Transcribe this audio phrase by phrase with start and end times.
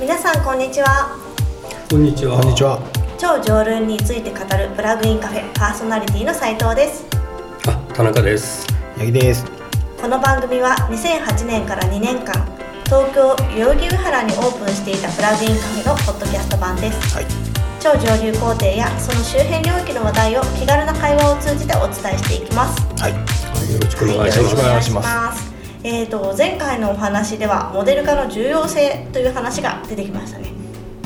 [0.00, 1.16] 皆さんこんにちは
[1.90, 2.38] こんにちは。
[2.40, 2.78] こんにちは。
[3.18, 7.04] 超常論について語るプラグインカフェパーソナリティの斉藤です
[7.66, 8.66] あ、田中です。
[8.96, 9.44] 八木です。
[10.00, 12.32] この番組は2008年から2年間
[12.86, 17.26] 東京代々木上原にオープンしていたプラグインカフェのポッドキャスト版ですはい。
[17.80, 23.12] 超上流工程やその周辺領域の話題を気軽な会話を通じてお伝えしていきますはい。
[23.12, 24.68] よろしくお願いしよろしくおます。
[24.70, 25.49] 願いしますす
[25.82, 30.52] えー、と前回のお話ではモデル化の重要性という話が出てきましたね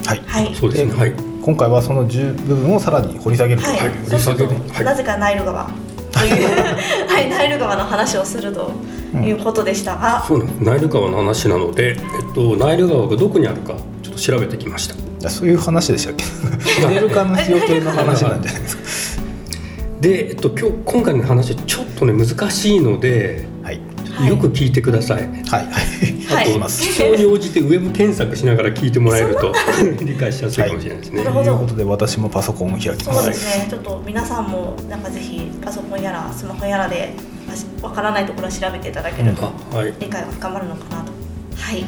[0.07, 0.21] はい。
[0.27, 0.93] はいそうですね。
[0.93, 1.15] はい。
[1.43, 3.69] 今回はその10部分をさらに掘り下げると。
[3.69, 5.71] はい、はい掘り下げてはいなぜかナイル川
[6.13, 8.71] というはいナイル川の話をすると
[9.15, 10.65] いうことでしたが、そうなんです。
[10.65, 14.89] ナイル川の話なので、えっとナイル川がどこにあるかちょっと調べてきまし
[15.21, 15.31] た。
[15.31, 16.25] そういう話でしたっけ？
[16.87, 19.23] モデル化の必要性の話なんじゃないですか。
[20.01, 23.47] で、えっと今日今回の話ちょっとね難しいので、
[24.29, 25.23] よく聞いてください。
[25.23, 25.43] はい。
[25.47, 26.25] はい。
[26.25, 26.83] はいます。
[26.83, 29.53] 必要に応じてウェブ検索しながら聞いてもらえると
[30.05, 31.19] 理解しやすいかもしれないですね。
[31.19, 33.05] なるほどということで私もパソコンを開きます。
[33.05, 37.15] そうですね、ちょっと皆さんもなんかぜひパソコンやらスマホやらで
[37.83, 39.95] わからないところを調べていただけるとあはい。
[39.99, 41.13] 理解が深まるのかなと。
[41.57, 41.85] はい、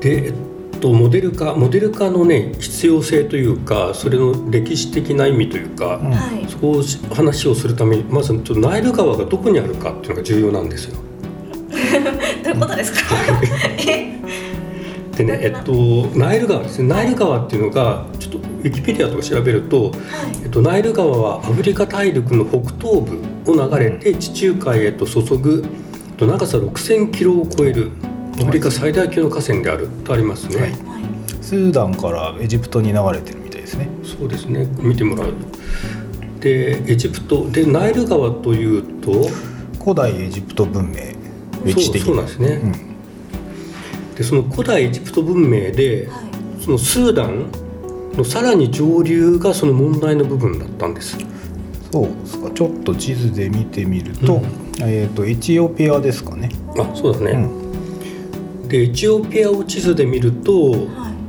[0.00, 11.05] で、えっと、モデル化モデル化のね必要性というかそれの歴史的な意味というか、うんはい、そこをし話をするためにまずちょっとナイル川がどこにあるかっていうのが重要なんですよ。
[12.58, 13.00] どういうことですか？
[13.88, 14.16] え？
[15.16, 15.72] でね、えっと、
[16.18, 16.88] ナイル川ですね。
[16.88, 19.92] ナイル川っていうのがちょっとウィキペディアとか調べると、はい。
[20.42, 25.68] えっと、ナイル川はアフリカ大陸の北東部を流れて地中海へと注ぐえ
[26.10, 27.92] っと長さ6000キロを超える
[28.40, 30.56] アフリカ最大級の河川であるとありますね。
[30.56, 30.80] はいはい。
[31.40, 33.88] スーダンからエジプトに流れてるみたいですね。
[34.04, 34.66] そうですね。
[34.80, 35.46] 見てもらうと。
[36.40, 37.48] でエジプト。
[37.48, 39.28] でナイル川というと
[39.82, 41.15] 古代エジプト文明
[41.64, 42.48] 歴史的そうそうなんですね。
[42.48, 42.96] うん
[44.16, 47.50] でその古代エジプト文明ではいそのスーダン
[48.16, 51.18] のさらに上流がその問題の部分だったんです。
[51.92, 52.50] そうですか。
[52.50, 54.42] ちょっと地図で見てみると、うん
[54.80, 56.48] えっ、とエチオピアですかね。
[56.78, 57.32] あそうだね。
[57.32, 58.68] うん。
[58.68, 60.76] でエチオピアを地図で見るとは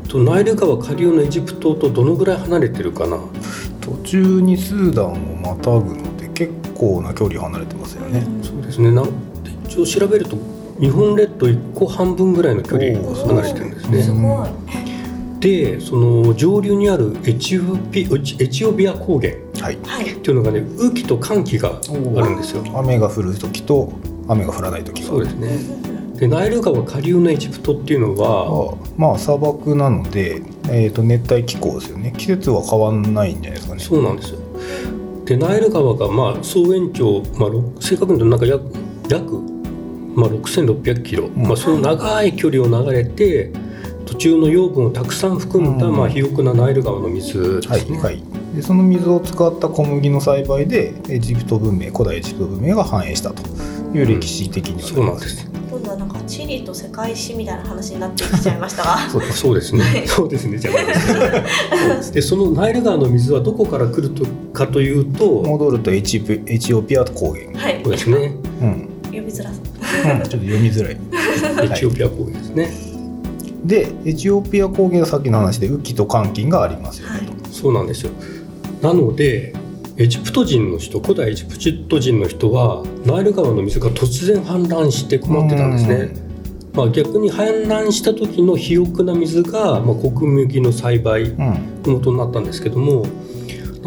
[0.05, 3.19] いとナイル川下流のエジプトとどのぐらい離れてるかな。
[3.81, 8.25] 途中にスーダンをまたぐので結構な距離離れてますよね。
[8.41, 8.91] そうですね。
[9.67, 10.37] 一応調べると
[10.79, 14.03] 日本列島1個半分ぐらいの距離離れてるんですね。
[14.03, 14.49] すごい。
[15.39, 18.07] でその上流にあるエチオピ
[18.39, 19.77] エチオビア高原っはい。
[19.83, 20.05] はい。
[20.15, 22.63] ていうのがね雨季と寒季があるんですよ。
[22.75, 23.91] 雨が降る時と
[24.27, 25.59] 雨が降らない時がそうですね。
[26.15, 34.39] でナイル川下流のエジプトっていうのはあまあ砂漠なので、えー、と熱帯気候ですよね季節は変わんないんじゃないですかねそうなんですよ。
[35.25, 39.41] でナイル川がまあ総延長、まあ、ろ正確に言うとなんか約約、
[40.17, 43.51] まあ、6600キロ、んまあ、その長い距離を流れて
[44.07, 47.97] 途中の養分をたくさん含んだ、うんまあ、肥沃なナイル川の水ですね。
[47.99, 48.23] はいはい
[48.55, 53.43] でその水を使った小麦の栽培でエジプト文明古代エジプト文明が繁栄したと
[53.95, 55.45] いう歴史的にはそうなんです。
[55.69, 58.97] 今度はなんかチリと世界史みたいな話になってきちゃいましたが。
[59.11, 60.03] そうですそうですね。
[60.07, 60.57] そうですね。
[60.57, 62.21] じゃないですね。
[62.21, 67.91] そのナイル川の水はどこから来るとかというと、戻るとエチプエチオピア高原はいそう。
[67.91, 68.31] ですね。
[69.87, 70.97] ちょっと読みづらい。
[71.65, 72.71] エチオピア高原ですね。
[73.65, 77.21] でエチオピア高原がさっきの話で雨季と乾季がありますよはい。
[77.21, 78.11] ね、そうなんですよ。
[78.81, 79.53] なので、
[79.97, 81.57] エジプト人の人、古代エジプ
[81.89, 86.27] ト人の人は、ナイル川の水が突然氾濫して困ってたんですね。
[86.77, 91.33] まあ、逆に氾濫した時の肥沃な水が、まあ、穀麦の栽培
[91.83, 93.03] 元になったんですけども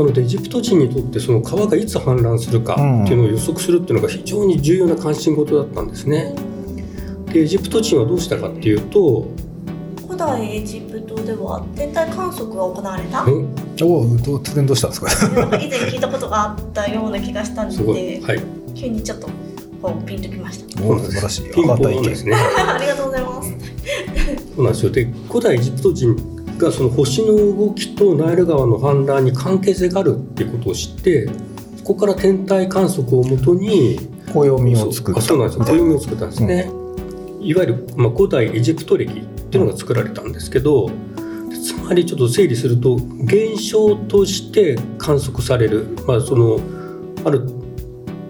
[0.02, 6.34] なのでエジプト人にとってその川がいつ氾濫するかっていうのを予測するっていうのが非常に重要な関心事だったんですね。
[7.26, 9.28] でエジプト人はどうしたかっていうと
[10.06, 13.24] 古代エジプトでは天体観測が行われた。
[13.24, 13.28] ん
[13.82, 15.56] おお突然どうしたんですか？
[15.58, 18.42] 以前聞いたことがあったような気がしたんで、はい、
[18.74, 19.28] 急にちょっと
[19.82, 20.82] こうピンときました。
[20.82, 22.32] おお素晴らしいピンポンですね。
[22.36, 23.50] ありがとうございます。
[24.56, 31.28] そうなんですよで古代エジプト人がその星の動きとナイル川の氾濫に関係性があるっていうことを知って
[31.76, 33.98] そこから天体観測をもとに
[34.32, 35.20] 暦を作った。
[35.20, 35.64] そうなんですよ。
[35.64, 36.70] 暦を作ったんですね、
[37.40, 40.90] いわゆる、まあ、古代エジプト暦っていうのが作られたんですけど
[41.64, 46.60] つまりちょっと整理すると現象として観測される、まあ、その
[47.24, 47.46] ある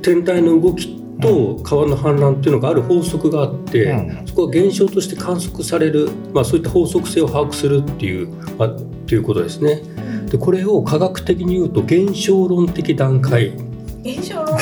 [0.03, 8.29] 天体の動きと川の氾濫っていうのがある法則があって、うんそこは現象として観測される、まあ、そういった法則性を把握するっていう、
[8.59, 9.83] まあ、っていうことですね。
[10.31, 13.49] でこれを科学的に言うと現象論的段階
[14.03, 14.57] 現象論？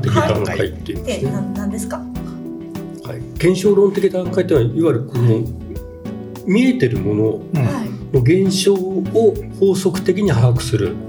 [0.00, 1.30] 的段段階階っていうんですね。
[1.30, 1.98] 何何ですか？
[3.04, 5.42] はい、現象論的段階っていうのはいわゆるこの
[6.46, 7.40] 見えてるもの
[8.12, 11.07] の現象を法則的に把握するはい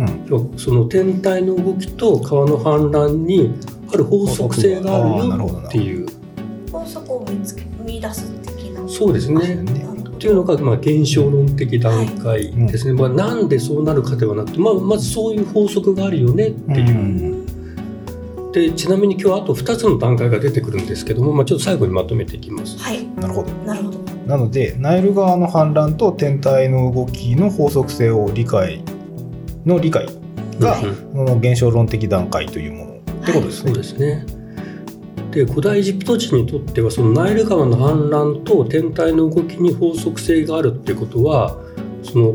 [0.00, 0.58] うん。
[0.58, 3.54] その天体の動きと川の氾濫に
[3.92, 6.06] ある法則性があるよっていう。
[6.72, 8.88] 法則を見つけ見出す的な。
[8.88, 9.56] そうですね。
[9.56, 17.46] ねっていうのが、まあ、現象論的段階ですね、まあ、なんでそうなるかではなくて、まあ、まずそういう法則があるよねっていう、うん
[18.52, 22.76] でちなみに今日あと2つの段階が出てくるんですけども、まあ、ちょっと最後にまとめていきます。
[22.78, 23.06] はい。
[23.14, 23.52] なるほど。
[23.64, 23.98] なるほど。
[24.26, 28.82] なのでナイル川の氾濫と天体の動きの法則性を理解
[29.66, 30.06] の理解
[30.58, 32.96] が、はいうん現象論的段階というものっ
[33.26, 33.72] てことですそうね。
[33.74, 34.26] ですね
[35.30, 41.56] で古代エジプト人にとってはそのナイル川の氾濫と天体の動きに法則性があるっていうことは
[42.02, 42.34] その、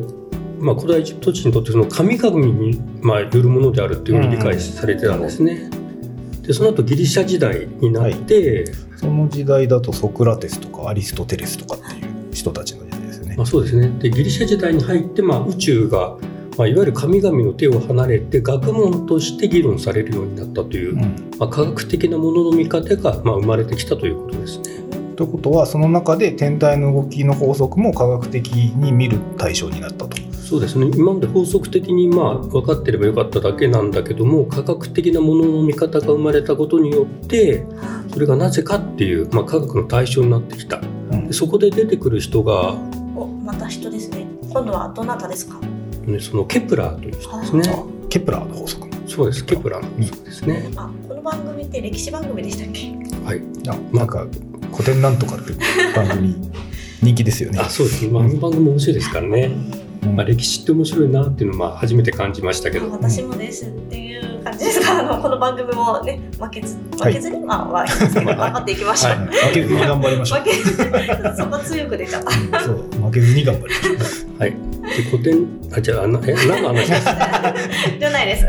[0.60, 5.70] まあ、古代エジプト人にとってその神々に、まあ、よるものであるっていうふうに理解されてたんですね。
[6.42, 13.44] でその後ギリシャ時代になって、その時代だとソクラテスとかアリストテレスとかっていう人たちの時代ですよねま。
[13.44, 16.18] あ、そうですねでギリシャ時代に入って、まあ、宇宙が、
[16.58, 21.30] まあ、いわゆる神々の手を離れて学問として議論されるようになったという、うん。
[21.38, 24.76] まあ、科学的なものの見方が、まあ、生まれてきたということですね。
[25.16, 30.18] ということはその中で天体の動きの法則も科学的に見る対象になったと。
[30.32, 30.88] そうですね。
[30.94, 37.66] 今まで法則的にまあ分かってればよかっただけなんだけども科学的なものの見方が生まれたことによって
[38.12, 40.82] それがなぜかっていう、まあ、科学の対象になってきた。
[41.12, 41.28] うん。
[41.28, 42.76] でそこで出てくる人が、
[43.16, 44.28] お、また人ですね。
[44.50, 45.60] 今度はどなたですか？
[46.06, 47.64] ね、そのケプラーという人ですね。
[47.70, 48.88] あケプラーの法則。
[49.08, 52.92] そうですケプラーの法則ですね、あこの番組って歴史番組でしたっけ？
[53.26, 53.42] はい。
[53.68, 54.28] あなんか
[54.72, 56.36] 古典なんとかっていう番組
[57.02, 57.60] 人気ですよね。
[57.60, 58.06] あそうです。
[58.06, 59.52] ね、まあ、番組面白いですからね、
[60.04, 60.16] うん。
[60.16, 62.88] まあ、歴史って面白いなっていうのをまあ初めて感じましたけど。
[62.88, 69.28] あ私もですっていう感じですがあのこの番組もね負けず負けずに、まあはい頑張っていきましょう、はい。
[69.28, 70.40] 負けずに頑張りましょう。
[70.40, 70.46] 負。
[70.46, 70.54] け
[71.36, 72.60] そこ強く出ちゃった。
[72.62, 72.90] そう。
[73.02, 74.25] 負けずに頑張りましょう。
[75.04, 76.90] 古典あじゃああのえ何の話？
[76.90, 77.56] ですか
[78.00, 78.46] じゃないです？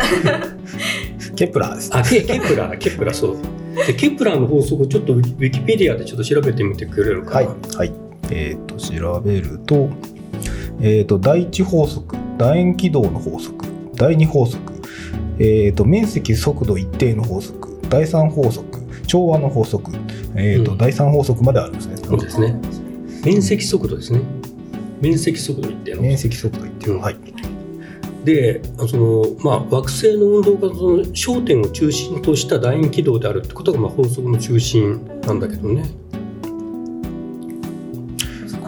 [1.35, 1.91] ケプラーです。
[1.97, 3.37] あケケプラーケプラーそう。
[3.87, 7.93] でケプラーの法則をちょっとウィウィキペディアでちょっと調べてみてくれるかな、はい、はい。
[8.31, 9.89] えっ、と、調べると、
[10.81, 14.61] えっ、と、第一法則、楕円軌道の法則、第二法則、
[15.39, 18.65] えっ、と、面積速度一定の法則、第三法則、
[19.07, 19.93] 調和の法則、
[20.35, 20.79] えっ、と、うん。
[20.79, 21.97] 第三法則まであるんですね。
[21.99, 22.59] そうですね。
[23.25, 24.21] 面積速度ですね
[25.01, 27.17] 面積速度一定の面積速度一定の、はい。
[28.25, 35.89] でその、まあ、惑星の運動がその焦点を中心とした楕円軌道であるってことが、まあ、法則の中心なんだけどね。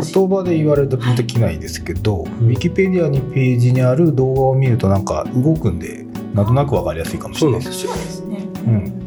[0.01, 2.21] 言葉で言われるとピンときないですけど、ん。
[2.21, 7.61] ウィキペディアにページにある動画を見るとなんか動くんで、なんとなくわかりやすいかもしれない。
[7.61, 7.87] です。
[7.87, 8.49] そうですね。
[8.65, 8.98] うん。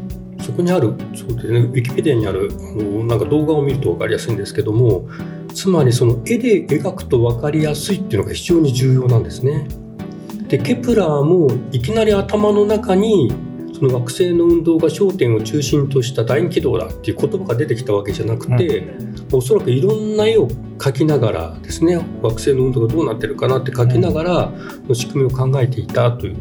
[0.52, 5.08] そこにあるそうですねウィキペディアにあるあのなんか動画を見ると分かりやすいんですけども
[5.54, 9.66] つまりその絵で描くと分かりやすいっていうのが非常に重要なんですね。
[10.48, 13.32] でケプラーもいきなり頭の中に
[13.72, 18.84] その惑星の運動が焦点を中心とした楕円軌道だっていう言葉が出てきたわけじゃなくて、
[19.32, 24.52] おそらくいろんな絵を描きながらですね惑星の運動がどうなってるかなって描きながら、
[24.82, 26.36] その仕組みを考えていたという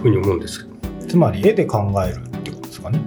[0.00, 0.66] ふうに思うんです。
[1.08, 3.00] つまり絵で考えるってことですかね。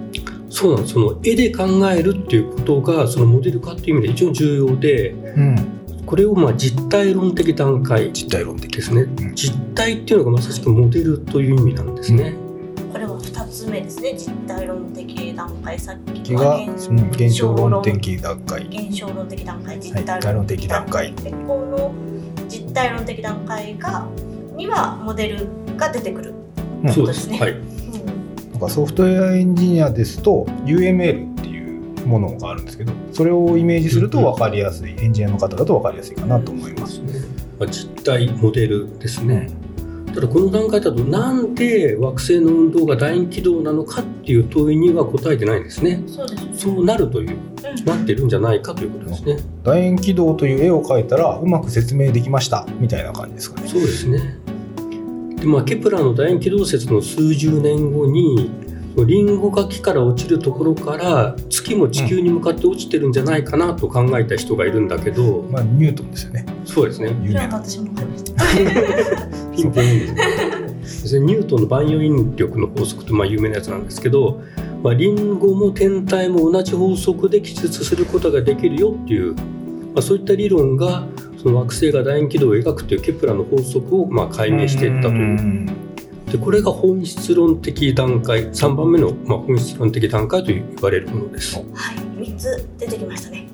[0.60, 5.56] そうなんですその絵で考えるっていうことがそのモデル化っていう意味で非常に重要でうん。
[6.04, 9.02] これをまあ実体論的段階実体論的ですね。
[9.02, 9.34] ん。
[9.34, 12.34] 実体っていうのがまさしくモデルという意味なんですね。
[12.92, 14.14] これは二つ目ですね。
[14.18, 15.78] 実体論的段階。
[15.78, 18.66] さっきが、はうん、現象論的段階。
[18.66, 19.80] 現象論的段階。
[19.80, 20.04] 実はい。
[20.04, 21.14] 体体論的段階。
[21.14, 21.36] でこ
[21.70, 21.94] の
[22.48, 24.06] 実体論的段階が
[24.56, 26.34] にはモデルが出てくる、
[26.82, 26.92] うん。
[26.92, 27.38] そうですね。
[27.38, 27.80] はい
[28.60, 37.00] かソフトウェアエンジニアですと UML っていうものがあるんですけどそれをイメージすると分かりやすい、エンジニアの方だと分かりやすいかなと思います。
[37.58, 39.50] まあ実体モデルですね。
[40.14, 46.02] ただこの段階だとなんで惑星の運動が楕円軌道なのかっていう問いには答えてないんですね。
[46.06, 49.36] そうですねそうなるといううんなってるんじゃないかということですね。
[49.62, 53.68] 楕円軌道という絵を描いたらうまく説明できましたみたいな感じですかね。
[53.68, 54.39] そうですね。
[55.40, 58.50] でまあ、ケプラーの楕円軌道説の数十年後に
[59.06, 66.44] リンゴが木から落ちるところから月も地球に向かって落ちてるんじゃないかなと考えた人がいるんだけど、まあニュートンですよね。
[66.66, 67.14] そうですね。
[67.50, 67.88] 私も
[71.20, 74.42] ニュートンの万有引力の法則ってまあ有名なやつなんですけど、
[74.82, 79.40] まあ、リンゴも天体も同じ法則で記述することができるよっていう、ま
[79.96, 81.06] あ、そういった理論が
[81.42, 85.20] その惑星が楕円軌道を描くというケプラーの法則をまあ解明していったという。
[85.20, 85.66] うん。
[86.26, 91.56] でこれが本質論的段階3番目の、まあ、本質論的段階と言われるものです。
[91.56, 91.66] はい。
[92.28, 93.48] 三つ出てきましたね。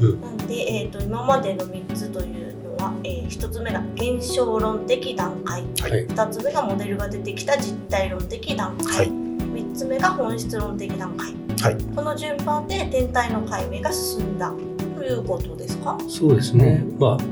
[0.00, 0.20] ううん。
[0.20, 6.06] なんで、えー、と今までの3つというのは、えー、1つ目が現象論的段階、はい。
[6.06, 9.08] 2つ目がモデルが出てきた実体論的段階、はい。
[9.08, 11.34] 3つ目が本質論的段階。
[11.60, 11.76] はい。
[11.96, 14.52] この順番で天体の解明が進んだ
[15.02, 15.98] ということですか？
[16.08, 17.24] そうですね、まあ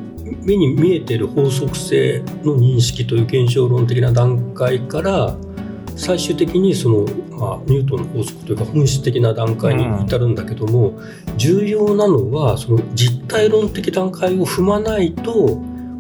[0.43, 5.37] 目に見えている法則性の認識という現象論的な段階から
[5.97, 10.99] 最終的にその、まあ、ニュートンの法則というか本質的な段階に至るんだけども、
[11.37, 15.57] 重要なのはその実体論的段階を踏まないと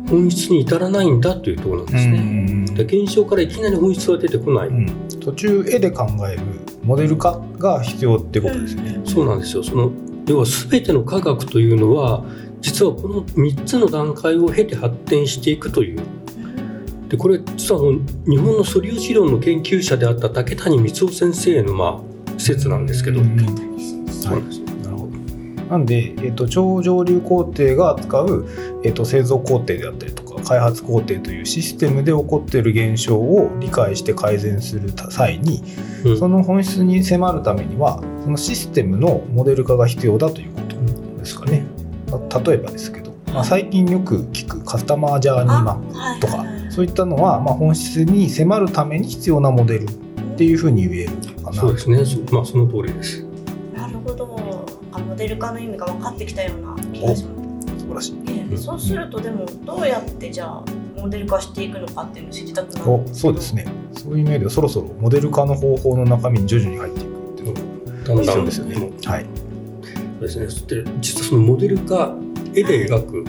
[0.09, 2.85] 本質に至らないんだというところなんですね。
[2.85, 5.09] で現象からいきなり本質は出てこない、うん。
[5.21, 6.41] 途中絵で考える
[6.83, 9.01] モデル化が必要ってことですよね。
[9.05, 9.63] そうなんですよ。
[9.63, 9.93] その
[10.31, 12.25] 要は全ての科学というのは
[12.61, 16.01] 実はこの3つの段階を経て発展していくという。
[17.09, 23.37] でこれ実はあの日本の素粒子論の研究者であった竹谷光雄先生のまあ説なんですけど、うん。
[24.09, 25.13] そうなんですなるほど。
[25.71, 28.47] なんで、えっと超上流工程が扱う、
[28.85, 35.63] えっと製造工程であったりとか開発工程というシステムで起こっている現象を理解して改善する際に、
[36.05, 36.19] うん。
[36.19, 40.77] その本質に迫るためにはそのシステムのモデル化が必要だということ
[41.19, 41.65] ですかね。
[42.11, 49.89] まあ例えばですけど、まあ、最近よく聞くカスタマージャーニーマップはいとかそういったのは、まあ、本質に迫るために必要なモデルっ
[50.37, 51.53] ていうふうに言えるかな。
[51.53, 52.05] そうですね。
[52.05, 53.27] そ,、まあ、その通りです。
[53.75, 54.31] なるほど。
[54.93, 57.30] あモデル化の意味が分かってきたような気がします
[58.57, 60.65] そうするとでもどうやってじゃあ
[60.97, 63.67] モデル化していくのかっていうのを知りたくなるおそうですね。
[63.93, 67.61] そういう意味ではそろそろモデル化の方法の中身に徐々に入っていくっていうのが
[68.05, 68.93] だんだん必要ですよね。
[69.05, 69.25] はい。
[69.25, 72.15] そうですねそして実はそのモデル化
[72.55, 73.25] 絵で描く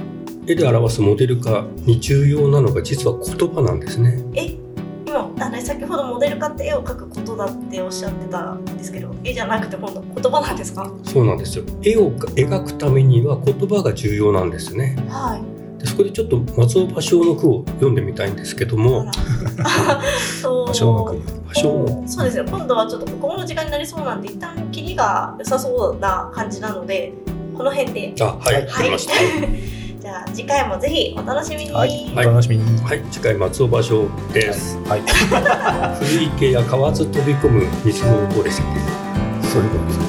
[0.47, 4.21] 絵で表すモデル化に重要なのが実は言葉なんですね。
[4.33, 4.57] え
[5.05, 10.91] 今先ほどモデル化って絵を描くことだっておっしゃってたんですけど絵じゃなくて今度言葉なんですか？
[11.03, 11.63] そうなんですよ。
[11.83, 14.95] 絵を描くためには言葉が重要なんですね。
[15.09, 15.79] はい。
[15.81, 19.11] でそこでちょっと松尾芭蕉の句を読んでみたいんですけどあもら。
[20.41, 20.67] そう。
[20.67, 21.21] 場所の国。
[21.21, 22.25] 芭蕉のそう。
[22.25, 27.13] ですね今度はちょっとここの時間になりそうなんで一旦切りが良さそうな感じなので
[27.57, 28.13] この辺で。
[28.21, 28.65] あはい、はい。
[28.65, 29.13] わかりました。
[30.11, 35.01] ゃあ次回もぜひお楽しみに、はい、お楽しみに、はい、次回松尾芭蕉です、はい、
[36.03, 39.99] 古池や河津飛び込む水の音でそういうことです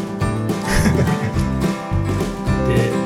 [2.69, 3.02] で